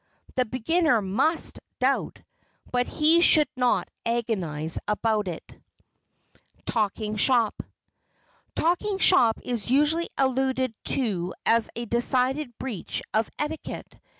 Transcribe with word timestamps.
The 0.33 0.45
beginner 0.45 0.99
must 0.99 1.59
doubt, 1.77 2.23
but 2.71 2.87
he 2.87 3.21
should 3.21 3.49
not 3.55 3.87
agonize 4.03 4.79
about 4.87 5.27
it. 5.27 5.43
[Sidenote: 5.47 6.65
TALKING 6.65 7.15
SHOP] 7.17 7.63
"Talking 8.55 8.97
shop" 8.97 9.39
is 9.43 9.69
usually 9.69 10.09
alluded 10.17 10.73
to 10.85 11.35
as 11.45 11.69
a 11.75 11.85
decided 11.85 12.57
breach 12.57 13.03
of 13.13 13.29
etiquette. 13.37 13.93